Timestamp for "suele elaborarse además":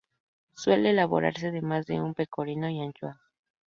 0.55-1.85